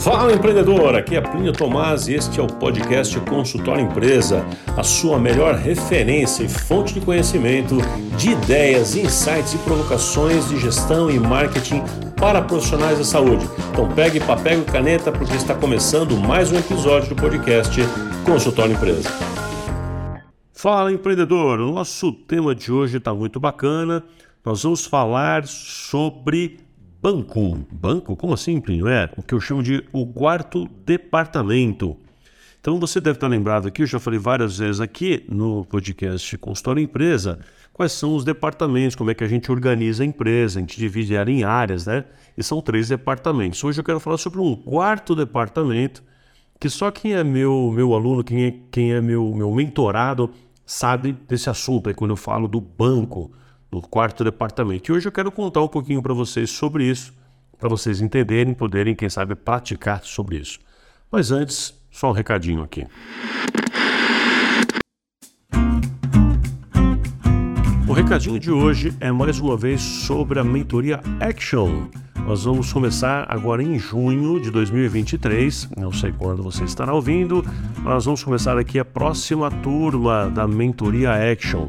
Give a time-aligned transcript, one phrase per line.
[0.00, 5.18] Fala empreendedor, aqui é Plínio Tomás e este é o podcast Consultório Empresa, a sua
[5.18, 7.76] melhor referência e fonte de conhecimento,
[8.16, 11.82] de ideias, insights e provocações de gestão e marketing
[12.18, 13.46] para profissionais da saúde.
[13.70, 17.78] Então pegue papel e caneta porque está começando mais um episódio do podcast
[18.24, 19.10] Consultório Empresa.
[20.50, 24.02] Fala empreendedor, o nosso tema de hoje está muito bacana.
[24.42, 26.69] Nós vamos falar sobre
[27.02, 27.66] banco.
[27.72, 28.14] Banco?
[28.14, 28.88] Como assim, Plínio?
[28.88, 31.96] É o que eu chamo de o quarto departamento.
[32.60, 36.82] Então você deve estar lembrado aqui, eu já falei várias vezes aqui no podcast Consultório
[36.82, 37.38] Empresa,
[37.72, 41.14] quais são os departamentos, como é que a gente organiza a empresa, a gente divide
[41.14, 42.04] ela em áreas, né?
[42.36, 43.64] E são três departamentos.
[43.64, 46.02] Hoje eu quero falar sobre um quarto departamento,
[46.58, 50.30] que só quem é meu, meu aluno, quem é, quem é meu, meu mentorado,
[50.66, 51.88] sabe desse assunto.
[51.88, 53.32] É quando eu falo do banco
[53.70, 54.90] do quarto departamento.
[54.90, 57.12] E hoje eu quero contar um pouquinho para vocês sobre isso,
[57.58, 60.58] para vocês entenderem, poderem, quem sabe, praticar sobre isso.
[61.10, 62.86] Mas antes, só um recadinho aqui.
[67.86, 71.88] O recadinho de hoje é mais uma vez sobre a mentoria Action.
[72.24, 77.44] Nós vamos começar agora em junho de 2023, não sei quando você estará ouvindo,
[77.82, 81.68] nós vamos começar aqui a próxima turma da mentoria Action.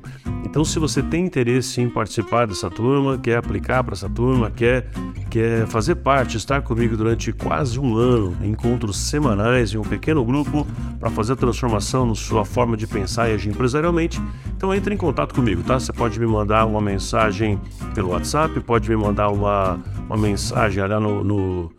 [0.52, 4.86] Então, se você tem interesse em participar dessa turma, quer aplicar para essa turma, quer,
[5.30, 10.68] quer fazer parte, estar comigo durante quase um ano, encontros semanais em um pequeno grupo
[11.00, 14.22] para fazer a transformação na sua forma de pensar e agir empresarialmente,
[14.54, 15.80] então entre em contato comigo, tá?
[15.80, 17.58] Você pode me mandar uma mensagem
[17.96, 21.72] pelo WhatsApp, pode me mandar uma, uma mensagem lá no, no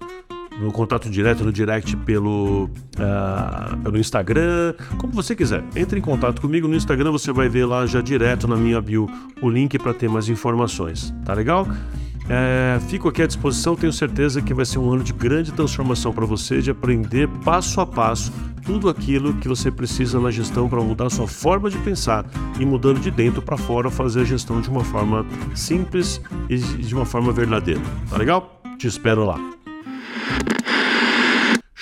[0.60, 5.64] no contato direto, no direct pelo, uh, pelo Instagram, como você quiser.
[5.74, 9.08] Entre em contato comigo no Instagram, você vai ver lá já direto na minha bio
[9.40, 11.12] o link para ter mais informações.
[11.24, 11.66] Tá legal?
[12.28, 16.12] É, fico aqui à disposição, tenho certeza que vai ser um ano de grande transformação
[16.12, 18.32] para você, de aprender passo a passo
[18.64, 22.24] tudo aquilo que você precisa na gestão para mudar sua forma de pensar
[22.60, 26.94] e mudando de dentro para fora, fazer a gestão de uma forma simples e de
[26.94, 27.80] uma forma verdadeira.
[28.08, 28.62] Tá legal?
[28.78, 29.61] Te espero lá.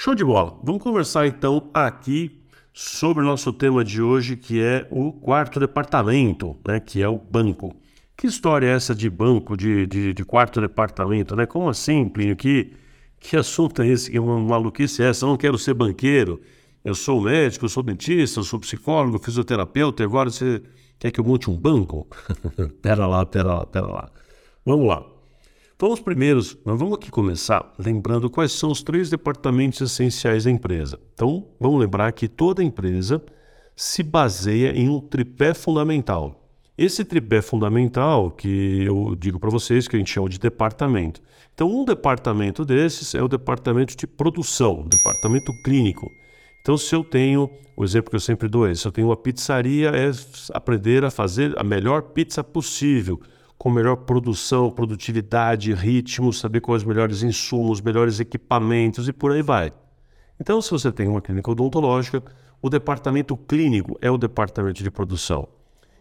[0.02, 0.58] Show de bola!
[0.64, 2.40] Vamos conversar então aqui
[2.72, 7.18] sobre o nosso tema de hoje, que é o quarto departamento, né, que é o
[7.18, 7.76] banco.
[8.16, 11.44] Que história é essa de banco, de, de, de quarto departamento, né?
[11.44, 12.34] Como assim, Plínio?
[12.34, 12.72] Que,
[13.18, 14.10] que assunto é esse?
[14.10, 15.26] Que maluquice é essa?
[15.26, 16.40] Eu não quero ser banqueiro,
[16.82, 20.62] eu sou médico, eu sou dentista, eu sou psicólogo, fisioterapeuta, agora você
[20.98, 22.08] quer que eu monte um banco?
[22.80, 24.10] pera lá, pera lá, pera lá.
[24.64, 25.09] Vamos lá.
[25.80, 31.00] Vamos primeiro, nós vamos aqui começar lembrando quais são os três departamentos essenciais da empresa.
[31.14, 33.24] Então, vamos lembrar que toda empresa
[33.74, 36.46] se baseia em um tripé fundamental.
[36.76, 41.22] Esse tripé fundamental, que eu digo para vocês que a gente chama de departamento.
[41.54, 46.10] Então, um departamento desses é o departamento de produção, o departamento clínico.
[46.60, 49.16] Então, se eu tenho, o exemplo que eu sempre dou é: se eu tenho uma
[49.16, 50.10] pizzaria, é
[50.52, 53.18] aprender a fazer a melhor pizza possível
[53.60, 59.42] com melhor produção, produtividade, ritmo, saber quais os melhores insumos, melhores equipamentos e por aí
[59.42, 59.70] vai.
[60.40, 62.22] Então, se você tem uma clínica odontológica,
[62.62, 65.46] o departamento clínico é o departamento de produção.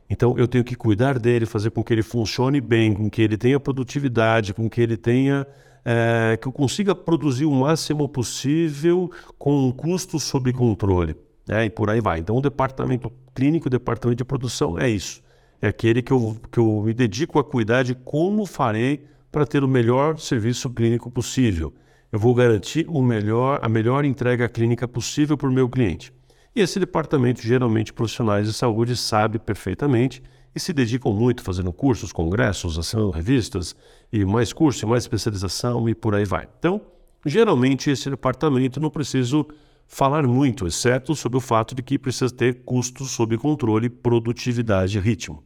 [0.10, 3.38] Então, eu tenho que cuidar dele, fazer com que ele funcione bem, com que ele
[3.38, 5.46] tenha produtividade, com que ele tenha.
[5.84, 11.14] É, que eu consiga produzir o máximo possível com um custo sob controle.
[11.46, 11.66] Né?
[11.66, 12.20] E por aí vai.
[12.20, 15.22] Então, o departamento clínico, o departamento de produção é isso
[15.62, 19.64] é aquele que eu, que eu me dedico a cuidar de como farei para ter
[19.64, 21.74] o melhor serviço clínico possível.
[22.12, 26.12] Eu vou garantir o melhor, a melhor entrega clínica possível para o meu cliente.
[26.56, 30.24] E esse departamento, geralmente profissionais de saúde, sabe perfeitamente
[30.56, 33.76] e se dedicam muito fazendo cursos, congressos, assinando revistas,
[34.12, 36.48] e mais curso, e mais especialização e por aí vai.
[36.58, 36.82] Então,
[37.24, 39.46] geralmente esse departamento não preciso
[39.86, 45.02] falar muito, exceto sobre o fato de que precisa ter custos sob controle, produtividade e
[45.02, 45.44] ritmo.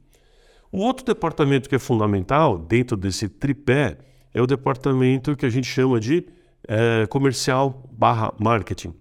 [0.74, 3.96] O outro departamento que é fundamental dentro desse tripé
[4.34, 6.26] é o departamento que a gente chama de
[6.68, 8.92] é, comercial barra marketing.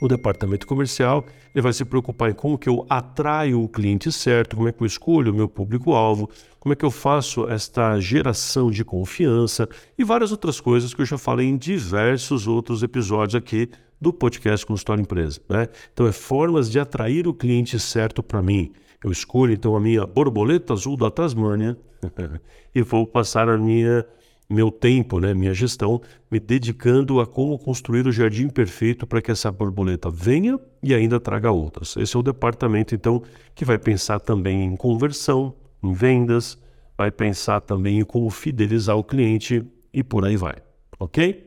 [0.00, 4.54] O departamento comercial ele vai se preocupar em como que eu atraio o cliente certo,
[4.54, 8.70] como é que eu escolho o meu público-alvo, como é que eu faço esta geração
[8.70, 9.68] de confiança
[9.98, 13.68] e várias outras coisas que eu já falei em diversos outros episódios aqui
[14.00, 15.40] do podcast Consultório Empresa.
[15.48, 15.66] Né?
[15.92, 18.70] Então, é formas de atrair o cliente certo para mim.
[19.02, 21.76] Eu escolho então a minha borboleta azul da Tasmânia
[22.74, 24.06] e vou passar a minha
[24.48, 26.00] meu tempo, né, minha gestão,
[26.30, 31.18] me dedicando a como construir o jardim perfeito para que essa borboleta venha e ainda
[31.18, 31.96] traga outras.
[31.96, 33.22] Esse é o departamento então
[33.54, 35.52] que vai pensar também em conversão,
[35.82, 36.56] em vendas,
[36.96, 40.56] vai pensar também em como fidelizar o cliente e por aí vai,
[40.98, 41.44] ok?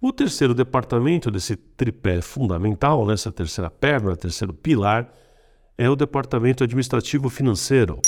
[0.00, 5.14] O terceiro departamento desse tripé fundamental, nessa terceira perna, terceiro pilar,
[5.76, 8.00] é o departamento administrativo financeiro,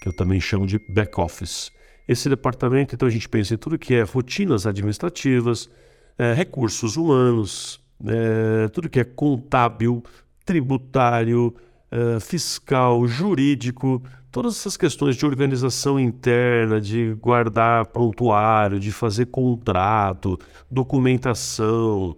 [0.00, 1.70] que eu também chamo de back office.
[2.06, 5.68] Esse departamento, então, a gente pensa em tudo que é rotinas administrativas,
[6.16, 10.02] é, recursos humanos, é, tudo que é contábil,
[10.44, 11.54] tributário,
[11.90, 20.38] é, fiscal, jurídico, todas essas questões de organização interna, de guardar prontuário, de fazer contrato,
[20.70, 22.16] documentação,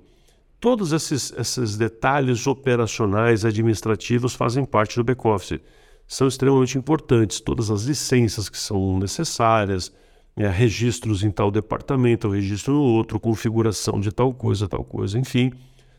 [0.61, 5.61] todos esses, esses detalhes operacionais, administrativos fazem parte do back-office.
[6.07, 9.93] São extremamente importantes, todas as licenças que são necessárias,
[10.37, 15.53] é, registros em tal departamento, registro no outro, configuração de tal coisa, tal coisa, enfim.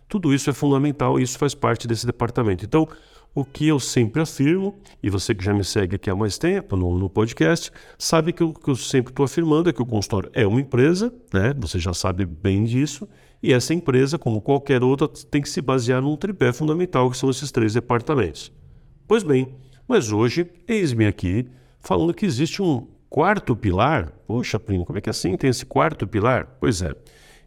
[0.08, 2.66] Tudo isso é fundamental e isso faz parte desse departamento.
[2.66, 2.88] Então,
[3.34, 6.75] o que eu sempre afirmo, e você que já me segue aqui há mais tempo
[6.75, 10.30] no, no podcast, sabe que o que eu sempre estou afirmando é que o consultório
[10.34, 11.54] é uma empresa, né?
[11.58, 13.08] Você já sabe bem disso,
[13.41, 17.29] e essa empresa, como qualquer outra, tem que se basear num tripé fundamental, que são
[17.29, 18.51] esses três departamentos.
[19.07, 19.55] Pois bem,
[19.88, 21.47] mas hoje, eis-me aqui
[21.79, 24.11] falando que existe um quarto pilar.
[24.27, 26.57] Poxa, primo, como é que é assim tem esse quarto pilar?
[26.59, 26.95] Pois é,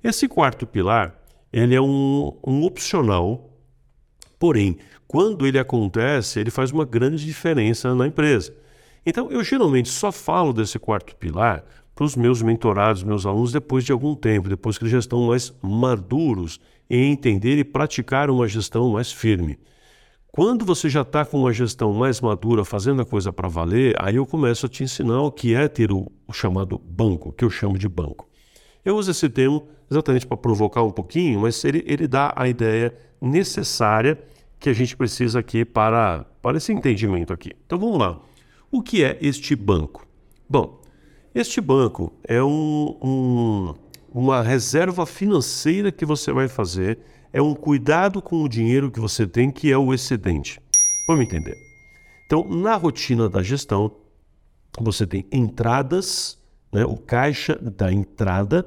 [0.02, 1.14] esse quarto pilar,
[1.52, 3.50] ele é um, um opcional,
[4.38, 4.76] porém,
[5.06, 8.52] quando ele acontece, ele faz uma grande diferença na empresa.
[9.06, 11.64] Então, eu geralmente só falo desse quarto pilar
[11.94, 15.29] para os meus mentorados, meus alunos, depois de algum tempo, depois que eles já estão
[15.29, 16.58] mais maduros
[16.91, 19.58] em entender e praticar uma gestão mais firme.
[20.32, 24.17] Quando você já está com uma gestão mais madura, fazendo a coisa para valer, aí
[24.17, 27.50] eu começo a te ensinar o que é ter o, o chamado banco, que eu
[27.50, 28.29] chamo de banco.
[28.85, 32.93] Eu uso esse termo exatamente para provocar um pouquinho, mas ele, ele dá a ideia
[33.20, 34.19] necessária
[34.58, 37.52] que a gente precisa aqui para, para esse entendimento aqui.
[37.64, 38.20] Então vamos lá.
[38.73, 40.05] O que é este banco?
[40.49, 40.81] Bom,
[41.35, 43.75] este banco é um, um,
[44.09, 46.99] uma reserva financeira que você vai fazer,
[47.33, 50.61] é um cuidado com o dinheiro que você tem, que é o excedente.
[51.09, 51.57] Vamos entender.
[52.25, 53.91] Então, na rotina da gestão,
[54.79, 56.39] você tem entradas,
[56.73, 58.65] né, o caixa da entrada,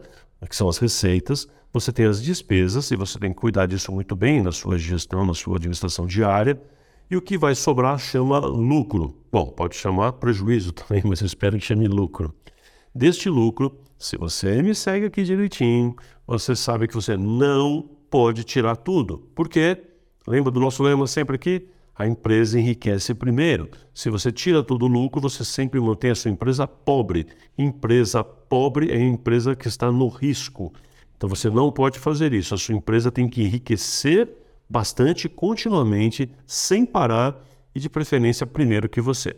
[0.50, 4.16] que são as receitas, você tem as despesas e você tem que cuidar disso muito
[4.16, 6.62] bem na sua gestão, na sua administração diária.
[7.10, 9.18] E o que vai sobrar chama lucro.
[9.32, 12.36] Bom, pode chamar prejuízo também, mas eu espero que chame lucro.
[12.98, 15.96] Deste lucro, se você me segue aqui direitinho,
[16.26, 19.20] você sabe que você não pode tirar tudo.
[19.36, 19.78] Por quê?
[20.28, 21.68] Lembra do nosso lema sempre aqui?
[21.96, 23.70] A empresa enriquece primeiro.
[23.94, 27.28] Se você tira todo o lucro, você sempre mantém a sua empresa pobre.
[27.56, 30.74] Empresa pobre é empresa que está no risco.
[31.16, 32.56] Então você não pode fazer isso.
[32.56, 34.28] A sua empresa tem que enriquecer
[34.68, 37.46] bastante continuamente, sem parar
[37.76, 39.36] e de preferência primeiro que você.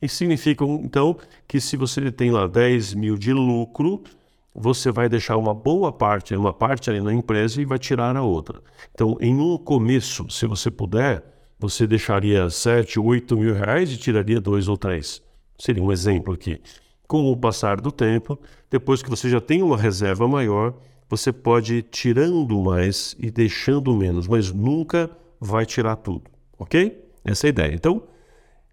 [0.00, 4.02] Isso significa então que se você tem lá 10 mil de lucro,
[4.54, 8.22] você vai deixar uma boa parte, uma parte ali na empresa e vai tirar a
[8.22, 8.60] outra.
[8.92, 11.24] Então, em um começo, se você puder,
[11.58, 15.22] você deixaria 7, 8 mil reais e tiraria dois ou três.
[15.58, 16.60] Seria um exemplo aqui.
[17.06, 18.38] Com o passar do tempo,
[18.70, 20.74] depois que você já tem uma reserva maior,
[21.08, 25.10] você pode ir tirando mais e deixando menos, mas nunca
[25.40, 26.24] vai tirar tudo,
[26.58, 27.04] ok?
[27.24, 27.74] Essa é a ideia.
[27.74, 28.02] Então,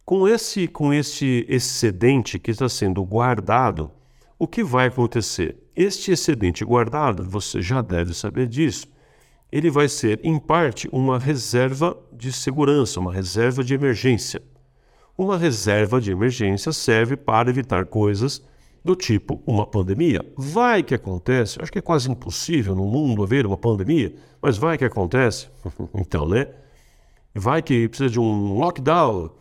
[0.06, 3.92] com esse, com esse excedente que está sendo guardado,
[4.38, 5.58] o que vai acontecer?
[5.76, 8.88] Este excedente guardado, você já deve saber disso,
[9.52, 14.42] ele vai ser, em parte, uma reserva de segurança, uma reserva de emergência.
[15.18, 18.42] Uma reserva de emergência serve para evitar coisas
[18.84, 20.26] do tipo uma pandemia.
[20.38, 24.78] Vai que acontece, acho que é quase impossível no mundo haver uma pandemia, mas vai
[24.78, 25.50] que acontece.
[25.94, 26.48] então, né?
[27.36, 29.32] Vai que precisa de um lockdown.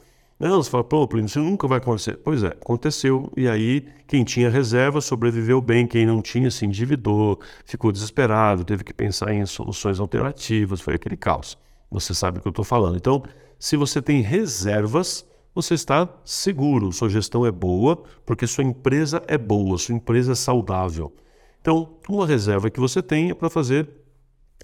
[0.41, 2.17] Não, você fala, pô, isso nunca vai acontecer.
[2.25, 3.31] Pois é, aconteceu.
[3.37, 8.83] E aí, quem tinha reserva sobreviveu bem, quem não tinha se endividou, ficou desesperado, teve
[8.83, 11.59] que pensar em soluções alternativas, foi aquele caos.
[11.91, 12.97] Você sabe o que eu estou falando.
[12.97, 13.23] Então,
[13.59, 19.37] se você tem reservas, você está seguro, sua gestão é boa, porque sua empresa é
[19.37, 21.13] boa, sua empresa é saudável.
[21.61, 23.91] Então, uma reserva que você tem é para fazer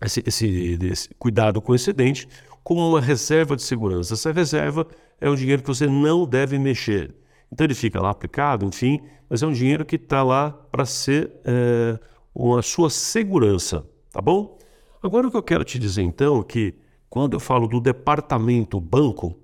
[0.01, 2.27] esse, esse, esse, cuidado com o excedente
[2.65, 4.15] como uma reserva de segurança.
[4.15, 4.87] Essa reserva
[5.21, 7.15] é um dinheiro que você não deve mexer.
[7.53, 11.31] Então ele fica lá aplicado, enfim, mas é um dinheiro que está lá para ser
[11.45, 11.99] é,
[12.35, 14.59] uma sua segurança, tá bom?
[15.03, 16.75] Agora o que eu quero te dizer então é que
[17.09, 19.37] quando eu falo do departamento banco,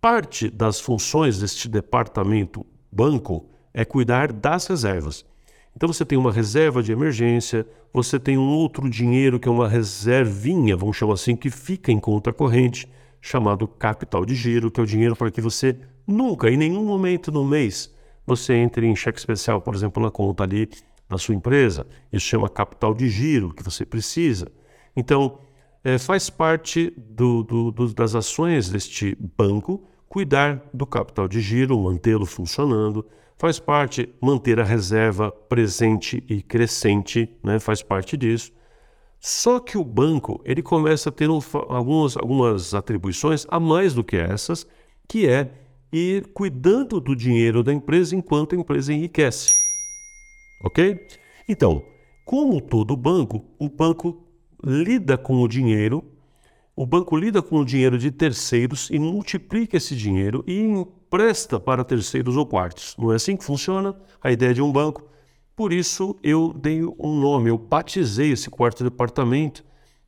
[0.00, 5.26] Parte das funções deste departamento banco é cuidar das reservas.
[5.76, 9.68] Então você tem uma reserva de emergência, você tem um outro dinheiro que é uma
[9.68, 12.88] reservinha, vamos chamar assim, que fica em conta corrente,
[13.20, 17.30] chamado capital de giro, que é o dinheiro para que você nunca, em nenhum momento
[17.30, 17.94] no mês,
[18.26, 20.68] você entre em cheque especial, por exemplo, na conta ali
[21.08, 21.86] na sua empresa.
[22.12, 24.50] Isso chama capital de giro que você precisa.
[24.96, 25.38] Então,
[25.82, 31.78] é, faz parte do, do, do, das ações deste banco cuidar do capital de giro,
[31.78, 33.06] mantê-lo funcionando.
[33.38, 37.58] Faz parte manter a reserva presente e crescente, né?
[37.58, 38.52] faz parte disso.
[39.20, 44.02] Só que o banco ele começa a ter um, algumas, algumas atribuições a mais do
[44.02, 44.66] que essas,
[45.06, 45.52] que é
[45.92, 49.54] ir cuidando do dinheiro da empresa enquanto a empresa enriquece.
[50.64, 51.06] Ok?
[51.46, 51.82] Então,
[52.24, 54.24] como todo banco, o banco
[54.64, 56.02] lida com o dinheiro,
[56.74, 61.84] o banco lida com o dinheiro de terceiros e multiplica esse dinheiro e empresta para
[61.84, 62.96] terceiros ou quartos.
[62.98, 65.09] Não é assim que funciona a ideia de um banco.
[65.60, 69.62] Por isso eu dei um nome, eu batizei esse quarto departamento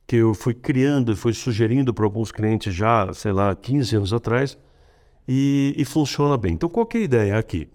[0.07, 4.13] que eu fui criando e fui sugerindo para alguns clientes já, sei lá, 15 anos
[4.13, 4.57] atrás,
[5.27, 6.53] e, e funciona bem.
[6.53, 7.69] Então, qual é a ideia aqui?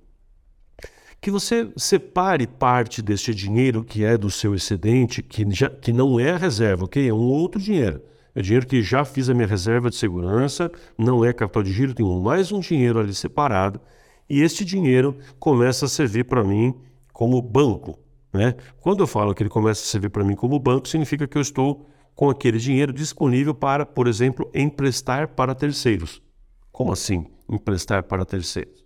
[1.21, 6.19] Que você separe parte desse dinheiro que é do seu excedente, que, já, que não
[6.19, 7.09] é reserva, ok?
[7.09, 8.03] É um outro dinheiro.
[8.35, 10.69] É dinheiro que já fiz a minha reserva de segurança,
[10.99, 13.81] não é capital de giro, tenho mais um dinheiro ali separado,
[14.29, 16.75] e este dinheiro começa a servir para mim
[17.19, 17.99] como banco.
[18.33, 18.55] Né?
[18.81, 21.43] Quando eu falo que ele começa a servir para mim como banco, significa que eu
[21.43, 21.85] estou
[22.15, 26.23] com aquele dinheiro disponível para, por exemplo, emprestar para terceiros.
[26.71, 28.85] Como assim, emprestar para terceiros?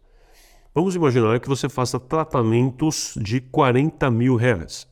[0.75, 4.89] Vamos imaginar que você faça tratamentos de 40 mil reais.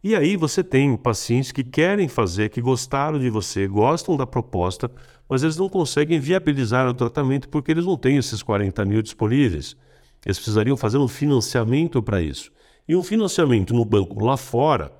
[0.00, 4.88] E aí você tem pacientes que querem fazer, que gostaram de você, gostam da proposta,
[5.28, 9.76] mas eles não conseguem viabilizar o tratamento porque eles não têm esses 40 mil disponíveis.
[10.24, 12.50] Eles precisariam fazer um financiamento para isso.
[12.88, 14.92] E um financiamento no banco lá fora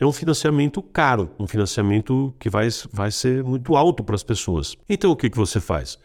[0.00, 4.76] é um financiamento caro, um financiamento que vai, vai ser muito alto para as pessoas.
[4.88, 5.98] Então o que, que você faz?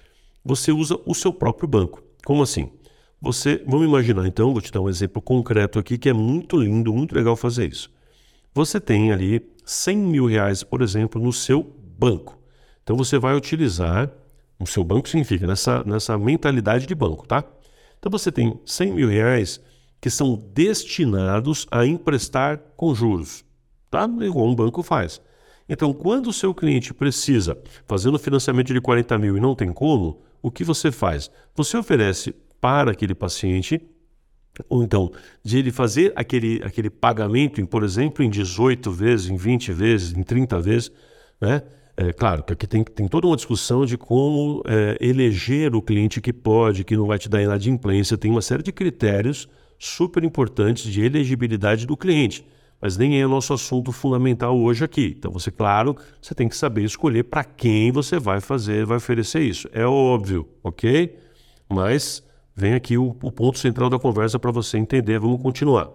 [0.44, 2.02] Você usa o seu próprio banco.
[2.26, 2.72] Como assim?
[3.22, 6.94] Você, vamos imaginar então, vou te dar um exemplo concreto aqui que é muito lindo,
[6.94, 7.90] muito legal fazer isso.
[8.54, 11.64] Você tem ali 100 mil reais, por exemplo, no seu
[11.98, 12.38] banco.
[12.84, 14.12] Então você vai utilizar,
[14.60, 17.46] o seu banco significa nessa, nessa mentalidade de banco, tá?
[18.04, 19.62] Então você tem 100 mil reais
[20.02, 23.46] que são destinados a emprestar com juros,
[23.90, 24.04] tá?
[24.20, 25.22] Igual um banco faz.
[25.70, 27.58] Então, quando o seu cliente precisa
[27.88, 31.32] fazer um financiamento de 40 mil e não tem como, o que você faz?
[31.56, 33.82] Você oferece para aquele paciente,
[34.68, 35.10] ou então,
[35.42, 40.12] de ele fazer aquele, aquele pagamento, em, por exemplo, em 18 vezes, em 20 vezes,
[40.12, 40.92] em 30 vezes,
[41.40, 41.64] né?
[41.96, 46.20] É, claro que aqui tem, tem toda uma discussão de como é, eleger o cliente
[46.20, 48.18] que pode, que não vai te dar inadimplência.
[48.18, 49.48] Tem uma série de critérios
[49.78, 52.46] super importantes de elegibilidade do cliente.
[52.82, 55.16] Mas nem é o nosso assunto fundamental hoje aqui.
[55.18, 59.42] Então, você, claro, você tem que saber escolher para quem você vai fazer, vai oferecer
[59.42, 59.70] isso.
[59.72, 61.18] É óbvio, ok?
[61.70, 62.24] Mas
[62.56, 65.20] vem aqui o, o ponto central da conversa para você entender.
[65.20, 65.90] Vamos continuar.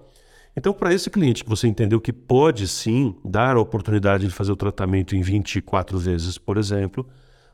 [0.59, 4.51] Então, para esse cliente que você entendeu que pode sim dar a oportunidade de fazer
[4.51, 7.07] o tratamento em 24 vezes, por exemplo,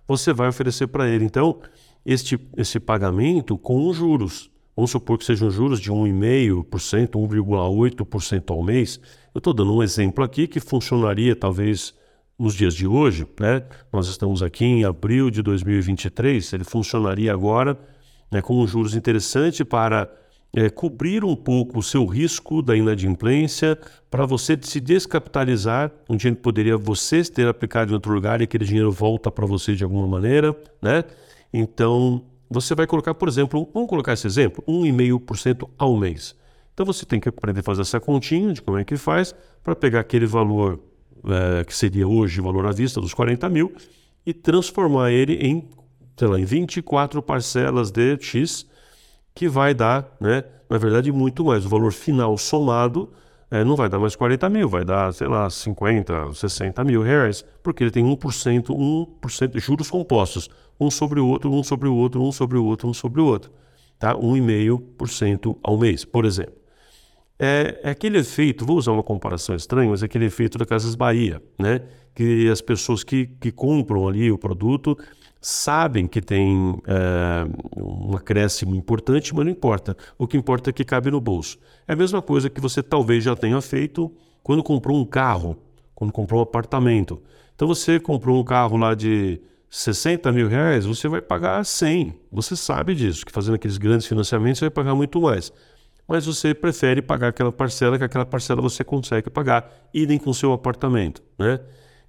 [0.09, 1.61] você vai oferecer para ele, então,
[2.05, 4.51] este, esse pagamento com juros.
[4.75, 8.99] Vamos supor que sejam juros de 1,5%, 1,8% ao mês.
[9.35, 11.93] Eu estou dando um exemplo aqui que funcionaria talvez
[12.39, 13.27] nos dias de hoje.
[13.39, 13.65] Né?
[13.93, 17.79] Nós estamos aqui em abril de 2023, ele funcionaria agora
[18.33, 20.11] né, com juros interessante para
[20.55, 23.77] é, cobrir um pouco o seu risco da inadimplência
[24.11, 25.91] para você se descapitalizar.
[26.09, 29.47] Um dinheiro que poderia você ter aplicado em outro lugar e aquele dinheiro volta para
[29.47, 31.05] você de alguma maneira, né?
[31.53, 36.37] Então, você vai colocar, por exemplo, vamos colocar esse exemplo, 1,5% ao mês.
[36.73, 39.75] Então, você tem que aprender a fazer essa continha de como é que faz para
[39.75, 40.81] pegar aquele valor
[41.27, 43.73] é, que seria hoje o valor à vista dos 40 mil
[44.27, 45.69] e transformar ele em,
[46.17, 48.67] sei lá, em 24 parcelas de X
[49.35, 51.67] que vai dar, né, na verdade, muito mais.
[51.67, 53.13] O valor final somado
[53.51, 57.45] é, não vai dar mais 40 mil, vai dar, sei lá, 50, 60 mil reais,
[57.63, 60.49] porque ele tem 1%, 1% de juros compostos,
[60.79, 63.27] um sobre o outro, um sobre o outro, um sobre o outro, um sobre o
[63.27, 63.53] outro.
[63.99, 64.15] Tá?
[64.15, 66.55] 1,5% ao mês, por exemplo.
[67.39, 70.95] É, é, aquele efeito, vou usar uma comparação estranha, mas é aquele efeito da Casas
[70.95, 71.81] Bahia, né?
[72.15, 74.97] Que as pessoas que, que compram ali o produto
[75.47, 77.47] sabem que tem é,
[77.77, 79.95] um acréscimo importante, mas não importa.
[80.17, 81.59] O que importa é que cabe no bolso.
[81.87, 84.11] É a mesma coisa que você talvez já tenha feito
[84.43, 85.59] quando comprou um carro,
[85.95, 87.23] quando comprou um apartamento.
[87.55, 92.15] Então você comprou um carro lá de 60 mil reais, você vai pagar 100.
[92.33, 95.53] Você sabe disso, que fazendo aqueles grandes financiamentos você vai pagar muito mais.
[96.09, 100.35] Mas você prefere pagar aquela parcela, que aquela parcela você consegue pagar, idem com o
[100.35, 101.23] seu apartamento.
[101.39, 101.61] Né?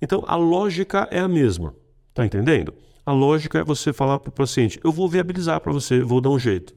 [0.01, 1.74] Então a lógica é a mesma.
[2.12, 2.74] Está entendendo?
[3.06, 6.30] A lógica é você falar para o paciente: eu vou viabilizar para você, vou dar
[6.30, 6.74] um jeito.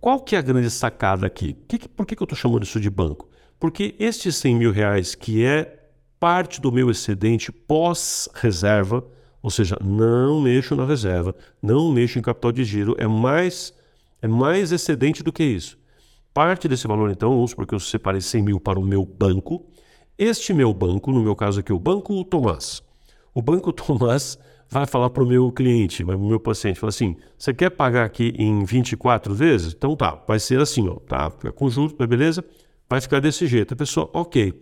[0.00, 1.54] Qual que é a grande sacada aqui?
[1.68, 3.28] Que, por que, que eu estou chamando isso de banco?
[3.58, 9.04] Porque estes 100 mil reais, que é parte do meu excedente pós-reserva,
[9.40, 13.72] ou seja, não mexo na reserva, não mexo em capital de giro, é mais,
[14.20, 15.78] é mais excedente do que isso.
[16.34, 19.64] Parte desse valor, então, vamos porque eu separei 100 mil para o meu banco.
[20.18, 22.82] Este meu banco, no meu caso aqui, o Banco Tomás.
[23.32, 24.38] O Banco Tomás
[24.74, 28.04] vai falar para o meu cliente, para o meu paciente, fala assim, você quer pagar
[28.04, 29.72] aqui em 24 vezes?
[29.72, 32.44] Então tá, vai ser assim, ó, tá, com juros, beleza?
[32.90, 33.72] Vai ficar desse jeito.
[33.72, 34.52] A pessoa, ok,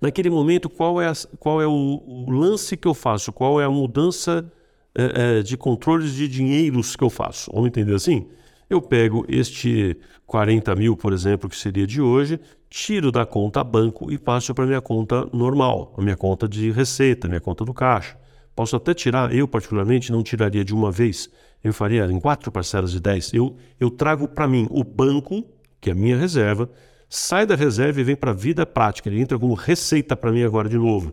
[0.00, 3.32] naquele momento, qual é, a, qual é o, o, lance que eu faço?
[3.32, 4.52] Qual é a mudança
[4.92, 7.48] é, é, de controles de dinheiros que eu faço?
[7.54, 8.26] Vamos entender assim?
[8.68, 14.10] Eu pego este 40 mil, por exemplo, que seria de hoje, tiro da conta banco
[14.10, 18.18] e passo para minha conta normal, a minha conta de receita, minha conta do caixa.
[18.60, 21.30] Posso até tirar, eu particularmente não tiraria de uma vez,
[21.64, 23.32] eu faria em quatro parcelas de 10.
[23.32, 25.46] Eu, eu trago para mim o banco,
[25.80, 26.68] que é a minha reserva,
[27.08, 29.08] sai da reserva e vem para a vida prática.
[29.08, 31.10] Ele entra como receita para mim agora de novo.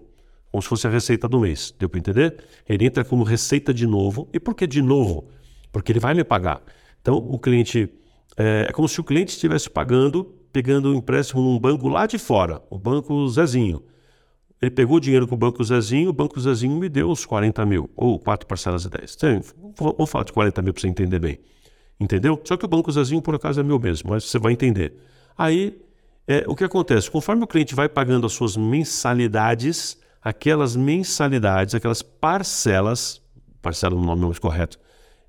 [0.52, 1.74] Como se fosse a receita do mês.
[1.80, 2.36] Deu para entender?
[2.68, 4.28] Ele entra como receita de novo.
[4.34, 5.30] E por que de novo?
[5.72, 6.62] Porque ele vai me pagar.
[7.02, 7.90] Então, o cliente.
[8.36, 12.18] É, é como se o cliente estivesse pagando, pegando um empréstimo num banco lá de
[12.18, 13.82] fora, o Banco Zezinho.
[14.62, 17.66] Ele pegou o dinheiro com o Banco Zezinho, o Banco Zezinho me deu os 40
[17.66, 19.16] mil, ou quatro parcelas de 10.
[19.16, 19.42] Então,
[19.98, 21.40] vou falar de 40 mil para você entender bem.
[22.00, 22.40] Entendeu?
[22.44, 24.94] Só que o Banco Zezinho, por acaso, é meu mesmo, mas você vai entender.
[25.38, 25.80] Aí
[26.28, 27.10] é, o que acontece?
[27.10, 33.22] Conforme o cliente vai pagando as suas mensalidades, aquelas mensalidades, aquelas parcelas,
[33.62, 34.78] parcela no nome mais correto,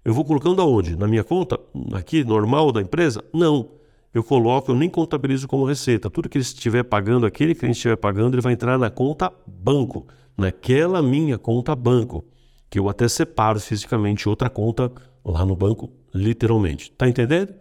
[0.04, 0.96] eu vou colocando aonde?
[0.96, 1.58] Na minha conta?
[1.92, 3.22] Aqui, normal da empresa?
[3.32, 3.77] Não.
[4.18, 6.10] Eu coloco, eu nem contabilizo como receita.
[6.10, 10.08] Tudo que ele estiver pagando, aquele cliente estiver pagando, ele vai entrar na conta banco,
[10.36, 12.24] naquela minha conta banco,
[12.68, 14.90] que eu até separo fisicamente outra conta
[15.24, 16.90] lá no banco, literalmente.
[16.90, 17.54] Tá entendendo?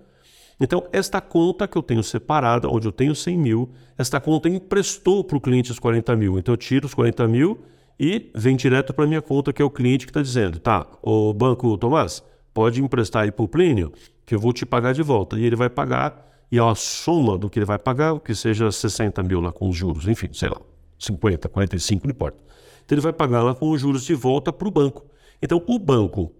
[0.60, 5.24] Então, esta conta que eu tenho separada, onde eu tenho 100 mil, esta conta emprestou
[5.24, 6.40] para o cliente os 40 mil.
[6.40, 7.60] Então, eu tiro os 40 mil
[8.00, 10.88] e vem direto para a minha conta, que é o cliente que está dizendo: tá,
[11.04, 13.94] o banco Tomás, pode emprestar aí para o Plínio,
[14.26, 15.38] que eu vou te pagar de volta.
[15.38, 19.22] E ele vai pagar, e a soma do que ele vai pagar, que seja 60
[19.24, 20.62] mil lá com os juros, enfim, sei lá,
[20.98, 22.38] 50, 45, não importa.
[22.86, 25.06] Então, ele vai pagar lá com os juros de volta para o banco.
[25.42, 26.32] Então, o banco,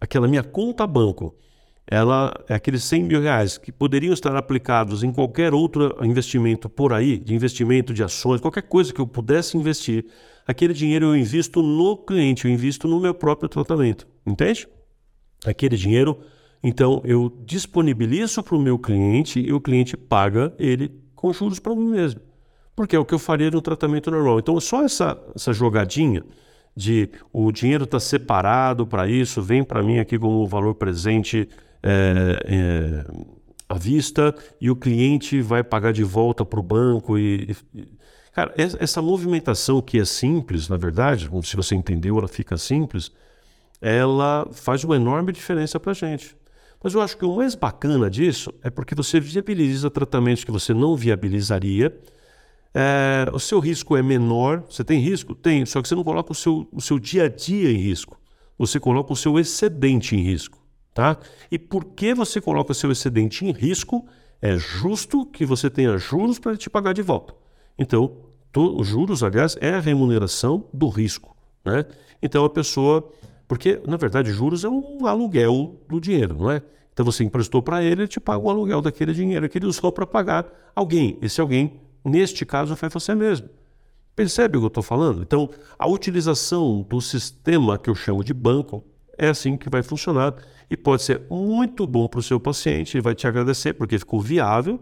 [0.00, 1.34] aquela minha conta banco,
[1.86, 6.92] ela é aqueles 100 mil reais que poderiam estar aplicados em qualquer outro investimento por
[6.92, 10.04] aí, de investimento de ações, qualquer coisa que eu pudesse investir,
[10.46, 14.68] aquele dinheiro eu invisto no cliente, eu invisto no meu próprio tratamento, entende?
[15.44, 16.18] Aquele dinheiro,
[16.62, 21.74] então eu disponibilizo para o meu cliente e o cliente paga ele com juros para
[21.74, 22.20] mim mesmo,
[22.74, 24.38] porque é o que eu faria no tratamento normal.
[24.38, 26.22] Então só essa, essa jogadinha
[26.76, 31.48] de o dinheiro está separado para isso, vem para mim aqui como valor presente
[31.82, 33.04] é, é,
[33.68, 37.18] à vista e o cliente vai pagar de volta para o banco.
[37.18, 37.88] E, e,
[38.32, 43.10] cara, essa movimentação que é simples, na verdade, se você entendeu, ela fica simples,
[43.80, 46.36] ela faz uma enorme diferença para a gente.
[46.86, 50.72] Mas eu acho que o mais bacana disso é porque você viabiliza tratamentos que você
[50.72, 51.92] não viabilizaria.
[52.72, 54.62] É, o seu risco é menor.
[54.70, 55.34] Você tem risco?
[55.34, 58.20] Tem, só que você não coloca o seu, o seu dia a dia em risco.
[58.56, 60.64] Você coloca o seu excedente em risco.
[60.94, 61.18] Tá?
[61.50, 64.06] E por que você coloca o seu excedente em risco?
[64.40, 67.34] É justo que você tenha juros para te pagar de volta.
[67.76, 68.16] Então,
[68.54, 71.36] os juros, aliás, é a remuneração do risco.
[71.64, 71.84] Né?
[72.22, 73.12] Então a pessoa.
[73.48, 76.62] Porque, na verdade, juros é um aluguel do dinheiro, não é?
[76.92, 79.92] Então você emprestou para ele, ele te paga o aluguel daquele dinheiro que ele usou
[79.92, 81.18] para pagar alguém.
[81.20, 83.48] Esse alguém, neste caso, foi você mesmo.
[84.16, 85.22] Percebe o que eu estou falando?
[85.22, 88.82] Então, a utilização do sistema que eu chamo de banco
[89.18, 90.34] é assim que vai funcionar
[90.70, 94.20] e pode ser muito bom para o seu paciente, ele vai te agradecer porque ficou
[94.20, 94.80] viável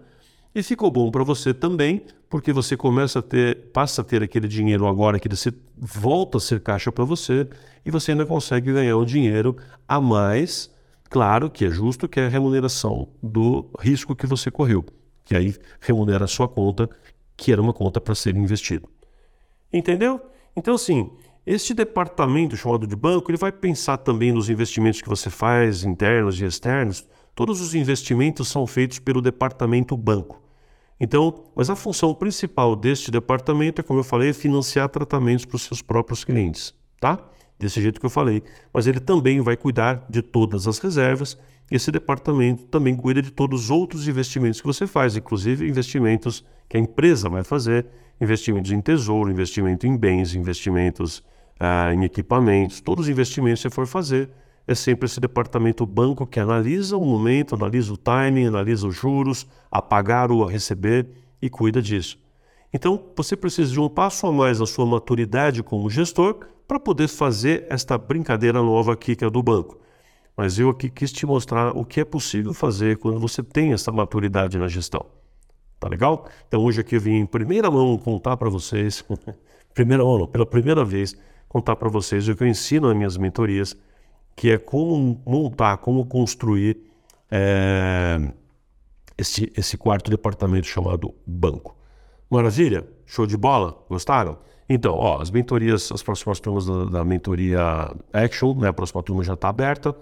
[0.54, 4.46] e ficou bom para você também, porque você começa a ter, passa a ter aquele
[4.46, 7.48] dinheiro agora que você volta a ser caixa para você
[7.84, 10.70] e você ainda consegue ganhar um dinheiro a mais,
[11.10, 14.84] claro que é justo, que é a remuneração do risco que você correu,
[15.24, 16.88] que aí remunera a sua conta,
[17.36, 18.88] que era uma conta para ser investido.
[19.72, 20.20] Entendeu?
[20.56, 21.10] Então, assim,
[21.46, 26.40] este departamento chamado de banco, ele vai pensar também nos investimentos que você faz, internos
[26.40, 27.06] e externos.
[27.34, 30.42] Todos os investimentos são feitos pelo departamento banco.
[30.98, 35.62] Então, mas a função principal deste departamento é, como eu falei, financiar tratamentos para os
[35.62, 37.18] seus próprios clientes, tá?
[37.64, 38.42] Desse jeito que eu falei.
[38.74, 41.38] Mas ele também vai cuidar de todas as reservas.
[41.70, 46.76] Esse departamento também cuida de todos os outros investimentos que você faz, inclusive investimentos que
[46.76, 47.86] a empresa vai fazer,
[48.20, 51.24] investimentos em tesouro, investimento em bens, investimentos
[51.58, 54.28] ah, em equipamentos, todos os investimentos que você for fazer,
[54.68, 59.46] é sempre esse departamento banco que analisa o momento, analisa o timing, analisa os juros,
[59.70, 61.08] a pagar ou a receber
[61.40, 62.18] e cuida disso.
[62.74, 67.06] Então, você precisa de um passo a mais na sua maturidade como gestor para poder
[67.06, 69.78] fazer esta brincadeira nova aqui que é do banco.
[70.36, 73.92] Mas eu aqui quis te mostrar o que é possível fazer quando você tem essa
[73.92, 75.06] maturidade na gestão.
[75.78, 76.28] Tá legal?
[76.48, 79.04] Então hoje aqui eu vim em primeira mão contar para vocês,
[79.72, 81.16] primeira mão, pela primeira vez,
[81.48, 83.76] contar para vocês o que eu ensino nas minhas mentorias,
[84.34, 86.80] que é como montar, como construir
[87.30, 88.32] é,
[89.16, 91.83] esse, esse quarto departamento chamado banco.
[92.30, 92.86] Maravilha?
[93.06, 93.76] Show de bola?
[93.88, 94.38] Gostaram?
[94.68, 97.60] Então, ó, as mentorias, as próximas turmas da, da mentoria
[98.12, 98.68] Action, né?
[98.68, 99.94] A próxima turma já está aberta.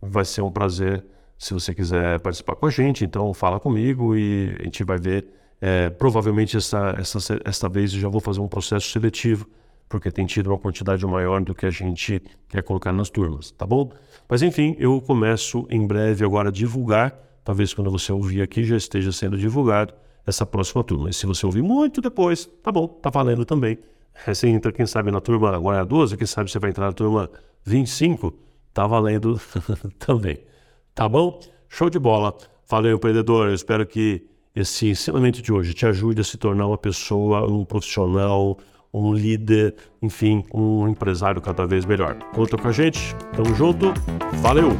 [0.00, 1.04] Vai ser um prazer
[1.36, 3.04] se você quiser participar com a gente.
[3.04, 5.26] Então, fala comigo e a gente vai ver.
[5.60, 9.48] É, provavelmente essa, essa, essa vez eu já vou fazer um processo seletivo,
[9.88, 13.64] porque tem tido uma quantidade maior do que a gente quer colocar nas turmas, tá
[13.64, 13.90] bom?
[14.28, 17.18] Mas enfim, eu começo em breve agora a divulgar.
[17.42, 19.94] Talvez quando você ouvir aqui já esteja sendo divulgado
[20.26, 21.10] essa próxima turma.
[21.10, 23.78] E se você ouvir muito depois, tá bom, tá valendo também.
[24.26, 27.30] Você entra, quem sabe, na turma agora 12, quem sabe você vai entrar na turma
[27.64, 28.32] 25,
[28.72, 29.40] tá valendo
[29.98, 30.38] também.
[30.94, 31.40] Tá bom?
[31.68, 32.34] Show de bola.
[32.68, 33.48] Valeu, empreendedor.
[33.48, 37.64] Eu espero que esse ensinamento de hoje te ajude a se tornar uma pessoa, um
[37.64, 38.56] profissional,
[38.92, 42.16] um líder, enfim, um empresário cada vez melhor.
[42.32, 43.14] Conta com a gente.
[43.34, 43.92] Tamo junto.
[44.40, 44.70] Valeu!